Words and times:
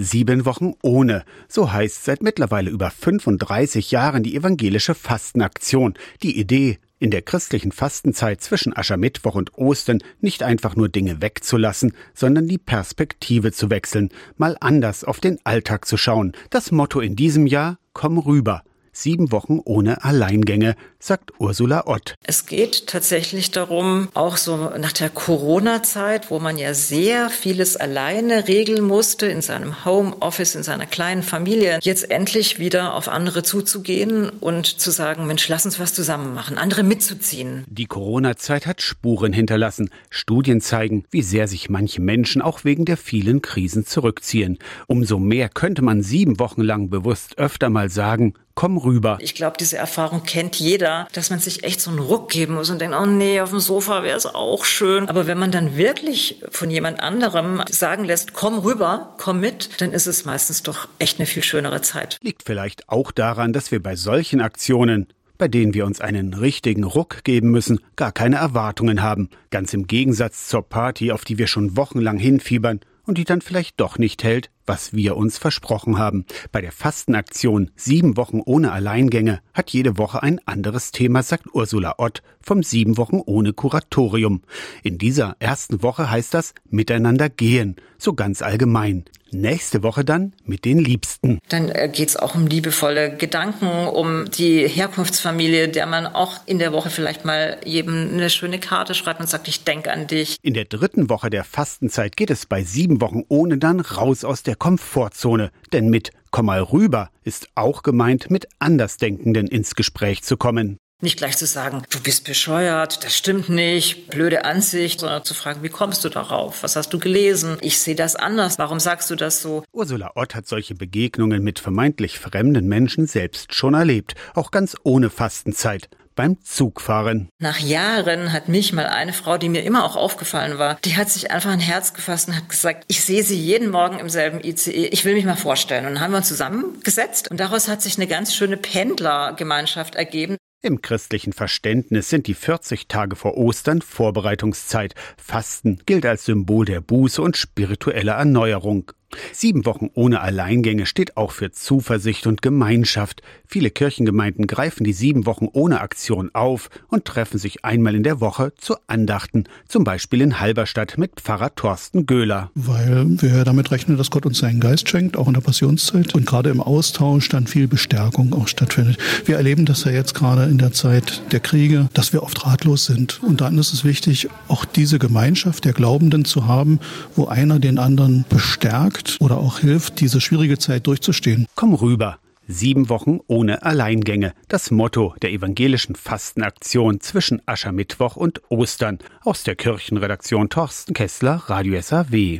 Sieben 0.00 0.44
Wochen 0.44 0.74
ohne. 0.80 1.24
So 1.48 1.72
heißt 1.72 2.04
seit 2.04 2.22
mittlerweile 2.22 2.70
über 2.70 2.88
35 2.88 3.90
Jahren 3.90 4.22
die 4.22 4.36
evangelische 4.36 4.94
Fastenaktion. 4.94 5.94
Die 6.22 6.38
Idee, 6.38 6.78
in 7.00 7.10
der 7.10 7.22
christlichen 7.22 7.72
Fastenzeit 7.72 8.40
zwischen 8.40 8.76
Aschermittwoch 8.76 9.34
und 9.34 9.58
Ostern 9.58 9.98
nicht 10.20 10.44
einfach 10.44 10.76
nur 10.76 10.88
Dinge 10.88 11.20
wegzulassen, 11.20 11.94
sondern 12.14 12.46
die 12.46 12.58
Perspektive 12.58 13.50
zu 13.50 13.70
wechseln, 13.70 14.10
mal 14.36 14.56
anders 14.60 15.02
auf 15.02 15.18
den 15.18 15.40
Alltag 15.42 15.84
zu 15.84 15.96
schauen. 15.96 16.30
Das 16.50 16.70
Motto 16.70 17.00
in 17.00 17.16
diesem 17.16 17.48
Jahr, 17.48 17.80
komm 17.92 18.18
rüber. 18.18 18.62
Sieben 19.00 19.30
Wochen 19.30 19.60
ohne 19.64 20.02
Alleingänge, 20.02 20.74
sagt 20.98 21.30
Ursula 21.38 21.86
Ott. 21.86 22.16
Es 22.24 22.46
geht 22.46 22.88
tatsächlich 22.88 23.52
darum, 23.52 24.08
auch 24.14 24.36
so 24.36 24.72
nach 24.76 24.90
der 24.90 25.08
Corona-Zeit, 25.08 26.32
wo 26.32 26.40
man 26.40 26.58
ja 26.58 26.74
sehr 26.74 27.30
vieles 27.30 27.76
alleine 27.76 28.48
regeln 28.48 28.84
musste 28.84 29.26
in 29.26 29.40
seinem 29.40 29.84
Homeoffice, 29.84 30.56
in 30.56 30.64
seiner 30.64 30.86
kleinen 30.86 31.22
Familie, 31.22 31.78
jetzt 31.80 32.10
endlich 32.10 32.58
wieder 32.58 32.94
auf 32.94 33.06
andere 33.06 33.44
zuzugehen 33.44 34.30
und 34.30 34.66
zu 34.66 34.90
sagen, 34.90 35.28
Mensch, 35.28 35.46
lass 35.46 35.64
uns 35.64 35.78
was 35.78 35.94
zusammen 35.94 36.34
machen, 36.34 36.58
andere 36.58 36.82
mitzuziehen. 36.82 37.62
Die 37.68 37.86
Corona-Zeit 37.86 38.66
hat 38.66 38.82
Spuren 38.82 39.32
hinterlassen. 39.32 39.90
Studien 40.10 40.60
zeigen, 40.60 41.04
wie 41.12 41.22
sehr 41.22 41.46
sich 41.46 41.70
manche 41.70 42.02
Menschen 42.02 42.42
auch 42.42 42.64
wegen 42.64 42.84
der 42.84 42.96
vielen 42.96 43.42
Krisen 43.42 43.86
zurückziehen. 43.86 44.58
Umso 44.88 45.20
mehr 45.20 45.48
könnte 45.48 45.82
man 45.82 46.02
sieben 46.02 46.40
Wochen 46.40 46.62
lang 46.62 46.90
bewusst 46.90 47.38
öfter 47.38 47.70
mal 47.70 47.90
sagen, 47.90 48.34
komm 48.58 48.76
rüber. 48.76 49.18
Ich 49.20 49.36
glaube, 49.36 49.56
diese 49.56 49.76
Erfahrung 49.76 50.24
kennt 50.24 50.56
jeder, 50.56 51.06
dass 51.12 51.30
man 51.30 51.38
sich 51.38 51.62
echt 51.62 51.80
so 51.80 51.90
einen 51.90 52.00
Ruck 52.00 52.28
geben 52.28 52.54
muss 52.54 52.70
und 52.70 52.80
denkt, 52.80 52.96
oh 53.00 53.06
nee, 53.06 53.40
auf 53.40 53.50
dem 53.50 53.60
Sofa 53.60 54.02
wäre 54.02 54.16
es 54.16 54.26
auch 54.26 54.64
schön. 54.64 55.08
Aber 55.08 55.28
wenn 55.28 55.38
man 55.38 55.52
dann 55.52 55.76
wirklich 55.76 56.42
von 56.50 56.68
jemand 56.68 56.98
anderem 56.98 57.62
sagen 57.70 58.02
lässt, 58.02 58.32
komm 58.32 58.58
rüber, 58.58 59.14
komm 59.18 59.38
mit, 59.38 59.80
dann 59.80 59.92
ist 59.92 60.08
es 60.08 60.24
meistens 60.24 60.64
doch 60.64 60.88
echt 60.98 61.20
eine 61.20 61.26
viel 61.26 61.44
schönere 61.44 61.82
Zeit. 61.82 62.18
Liegt 62.20 62.42
vielleicht 62.42 62.88
auch 62.88 63.12
daran, 63.12 63.52
dass 63.52 63.70
wir 63.70 63.80
bei 63.80 63.94
solchen 63.94 64.40
Aktionen 64.40 65.06
bei 65.38 65.46
denen 65.46 65.72
wir 65.72 65.86
uns 65.86 66.00
einen 66.00 66.34
richtigen 66.34 66.82
Ruck 66.82 67.22
geben 67.22 67.52
müssen, 67.52 67.78
gar 67.94 68.10
keine 68.10 68.38
Erwartungen 68.38 69.02
haben, 69.02 69.28
ganz 69.50 69.72
im 69.72 69.86
Gegensatz 69.86 70.48
zur 70.48 70.68
Party, 70.68 71.12
auf 71.12 71.24
die 71.24 71.38
wir 71.38 71.46
schon 71.46 71.76
wochenlang 71.76 72.18
hinfiebern 72.18 72.80
und 73.06 73.18
die 73.18 73.24
dann 73.24 73.40
vielleicht 73.40 73.78
doch 73.78 73.98
nicht 73.98 74.24
hält, 74.24 74.50
was 74.68 74.92
wir 74.92 75.16
uns 75.16 75.38
versprochen 75.38 75.98
haben. 75.98 76.24
Bei 76.52 76.60
der 76.60 76.72
Fastenaktion 76.72 77.70
Sieben 77.74 78.16
Wochen 78.16 78.40
ohne 78.44 78.72
Alleingänge 78.72 79.40
hat 79.54 79.70
jede 79.70 79.98
Woche 79.98 80.22
ein 80.22 80.40
anderes 80.46 80.92
Thema, 80.92 81.22
sagt 81.22 81.46
Ursula 81.52 81.94
Ott 81.98 82.22
vom 82.40 82.62
Sieben 82.62 82.96
Wochen 82.96 83.20
ohne 83.24 83.52
Kuratorium. 83.52 84.42
In 84.82 84.98
dieser 84.98 85.36
ersten 85.38 85.82
Woche 85.82 86.10
heißt 86.10 86.34
das 86.34 86.54
Miteinander 86.70 87.28
gehen, 87.28 87.76
so 87.98 88.14
ganz 88.14 88.42
allgemein. 88.42 89.04
Nächste 89.30 89.82
Woche 89.82 90.06
dann 90.06 90.32
mit 90.46 90.64
den 90.64 90.78
Liebsten. 90.78 91.38
Dann 91.50 91.68
äh, 91.68 91.90
geht 91.92 92.08
es 92.08 92.16
auch 92.16 92.34
um 92.34 92.46
liebevolle 92.46 93.14
Gedanken, 93.14 93.66
um 93.86 94.30
die 94.30 94.66
Herkunftsfamilie, 94.66 95.68
der 95.68 95.84
man 95.84 96.06
auch 96.06 96.40
in 96.46 96.58
der 96.58 96.72
Woche 96.72 96.88
vielleicht 96.88 97.26
mal 97.26 97.58
jedem 97.64 98.08
eine 98.14 98.30
schöne 98.30 98.58
Karte 98.58 98.94
schreibt 98.94 99.20
und 99.20 99.28
sagt, 99.28 99.46
ich 99.48 99.64
denke 99.64 99.92
an 99.92 100.06
dich. 100.06 100.38
In 100.40 100.54
der 100.54 100.64
dritten 100.64 101.10
Woche 101.10 101.28
der 101.28 101.44
Fastenzeit 101.44 102.16
geht 102.16 102.30
es 102.30 102.46
bei 102.46 102.62
sieben 102.62 103.02
Wochen 103.02 103.22
ohne 103.28 103.58
dann 103.58 103.80
raus 103.80 104.24
aus 104.24 104.42
der 104.42 104.56
Komfortzone, 104.58 105.50
denn 105.72 105.88
mit 105.88 106.12
Komm 106.30 106.46
mal 106.46 106.62
rüber 106.62 107.10
ist 107.24 107.48
auch 107.54 107.82
gemeint, 107.82 108.30
mit 108.30 108.48
Andersdenkenden 108.58 109.46
ins 109.46 109.74
Gespräch 109.74 110.22
zu 110.22 110.36
kommen. 110.36 110.78
Nicht 111.00 111.16
gleich 111.16 111.36
zu 111.36 111.46
sagen, 111.46 111.82
du 111.90 112.00
bist 112.00 112.24
bescheuert, 112.24 113.04
das 113.04 113.16
stimmt 113.16 113.48
nicht, 113.48 114.08
blöde 114.08 114.44
Ansicht, 114.44 114.98
sondern 114.98 115.22
zu 115.22 115.32
fragen, 115.32 115.62
wie 115.62 115.68
kommst 115.68 116.04
du 116.04 116.08
darauf? 116.08 116.64
Was 116.64 116.74
hast 116.74 116.92
du 116.92 116.98
gelesen? 116.98 117.56
Ich 117.60 117.78
sehe 117.78 117.94
das 117.94 118.16
anders. 118.16 118.58
Warum 118.58 118.80
sagst 118.80 119.08
du 119.08 119.14
das 119.14 119.40
so? 119.40 119.62
Ursula 119.70 120.10
Ott 120.16 120.34
hat 120.34 120.48
solche 120.48 120.74
Begegnungen 120.74 121.44
mit 121.44 121.60
vermeintlich 121.60 122.18
fremden 122.18 122.66
Menschen 122.66 123.06
selbst 123.06 123.54
schon 123.54 123.74
erlebt, 123.74 124.16
auch 124.34 124.50
ganz 124.50 124.76
ohne 124.82 125.08
Fastenzeit 125.08 125.88
beim 126.18 126.42
Zugfahren. 126.42 127.28
Nach 127.38 127.60
Jahren 127.60 128.32
hat 128.32 128.48
mich 128.48 128.72
mal 128.72 128.86
eine 128.86 129.12
Frau, 129.12 129.38
die 129.38 129.48
mir 129.48 129.62
immer 129.62 129.84
auch 129.84 129.94
aufgefallen 129.94 130.58
war, 130.58 130.74
die 130.84 130.96
hat 130.96 131.08
sich 131.08 131.30
einfach 131.30 131.52
ein 131.52 131.60
Herz 131.60 131.94
gefasst 131.94 132.26
und 132.26 132.34
hat 132.34 132.48
gesagt, 132.48 132.86
ich 132.88 133.04
sehe 133.04 133.22
sie 133.22 133.38
jeden 133.38 133.70
Morgen 133.70 134.00
im 134.00 134.08
selben 134.08 134.42
ICE, 134.42 134.88
ich 134.88 135.04
will 135.04 135.14
mich 135.14 135.24
mal 135.24 135.36
vorstellen. 135.36 135.86
Und 135.86 135.94
dann 135.94 136.00
haben 136.02 136.10
wir 136.10 136.16
uns 136.16 136.26
zusammengesetzt 136.26 137.30
und 137.30 137.38
daraus 137.38 137.68
hat 137.68 137.82
sich 137.82 137.98
eine 137.98 138.08
ganz 138.08 138.34
schöne 138.34 138.56
Pendlergemeinschaft 138.56 139.94
ergeben. 139.94 140.37
Im 140.60 140.82
christlichen 140.82 141.32
Verständnis 141.32 142.10
sind 142.10 142.26
die 142.26 142.34
40 142.34 142.88
Tage 142.88 143.14
vor 143.14 143.36
Ostern 143.36 143.80
Vorbereitungszeit. 143.80 144.96
Fasten 145.16 145.78
gilt 145.86 146.04
als 146.04 146.24
Symbol 146.24 146.64
der 146.64 146.80
Buße 146.80 147.22
und 147.22 147.36
spiritueller 147.36 148.14
Erneuerung. 148.14 148.90
Sieben 149.32 149.64
Wochen 149.64 149.88
ohne 149.94 150.20
Alleingänge 150.20 150.84
steht 150.84 151.16
auch 151.16 151.32
für 151.32 151.50
Zuversicht 151.50 152.26
und 152.26 152.42
Gemeinschaft. 152.42 153.22
Viele 153.46 153.70
Kirchengemeinden 153.70 154.46
greifen 154.46 154.84
die 154.84 154.92
sieben 154.92 155.24
Wochen 155.24 155.48
ohne 155.50 155.80
Aktion 155.80 156.30
auf 156.34 156.68
und 156.88 157.06
treffen 157.06 157.38
sich 157.38 157.64
einmal 157.64 157.94
in 157.94 158.02
der 158.02 158.20
Woche 158.20 158.52
zu 158.58 158.76
Andachten, 158.86 159.44
zum 159.66 159.84
Beispiel 159.84 160.20
in 160.20 160.40
Halberstadt 160.40 160.98
mit 160.98 161.20
Pfarrer 161.20 161.54
Thorsten 161.54 162.04
Göhler. 162.04 162.50
Weil 162.54 163.06
wir 163.22 163.44
damit 163.44 163.70
rechnen, 163.70 163.96
dass 163.96 164.10
Gott 164.10 164.26
uns 164.26 164.38
seinen 164.38 164.60
Geist 164.60 164.88
schenkt, 164.88 165.16
auch 165.16 165.26
in 165.26 165.34
der 165.34 165.40
Passionszeit 165.40 166.14
und 166.14 166.26
gerade 166.26 166.50
im 166.50 166.60
Austausch 166.60 167.30
dann 167.30 167.46
viel 167.46 167.66
Bestärkung 167.66 168.34
auch 168.34 168.48
stattfindet. 168.48 168.98
Wir 169.24 169.36
erleben 169.36 169.64
das 169.64 169.84
ja 169.84 169.92
jetzt 169.92 170.14
gerade 170.14 170.44
in 170.44 170.58
der 170.58 170.72
Zeit 170.72 171.22
der 171.32 171.40
Kriege, 171.40 171.88
dass 171.94 172.12
wir 172.12 172.22
oft 172.22 172.44
ratlos 172.44 172.84
sind. 172.84 173.22
Und 173.22 173.40
dann 173.40 173.56
ist 173.56 173.72
es 173.72 173.84
wichtig, 173.84 174.28
auch 174.48 174.66
diese 174.66 174.98
Gemeinschaft 174.98 175.64
der 175.64 175.72
Glaubenden 175.72 176.26
zu 176.26 176.46
haben, 176.46 176.78
wo 177.16 177.26
einer 177.26 177.58
den 177.58 177.78
anderen 177.78 178.26
bestärkt 178.28 178.97
stärkt 178.98 179.20
oder 179.20 179.38
auch 179.38 179.58
hilft, 179.58 180.00
diese 180.00 180.20
schwierige 180.20 180.58
Zeit 180.58 180.86
durchzustehen. 180.86 181.46
Komm 181.54 181.74
rüber. 181.74 182.18
Sieben 182.50 182.88
Wochen 182.88 183.20
ohne 183.26 183.62
Alleingänge. 183.62 184.32
Das 184.48 184.70
Motto 184.70 185.14
der 185.20 185.32
evangelischen 185.32 185.94
Fastenaktion 185.94 187.00
zwischen 187.00 187.42
Aschermittwoch 187.46 188.16
und 188.16 188.40
Ostern. 188.48 188.98
Aus 189.22 189.42
der 189.42 189.54
Kirchenredaktion 189.54 190.48
Torsten 190.48 190.94
Kessler, 190.94 191.42
Radio 191.46 191.78
SAW. 191.80 192.36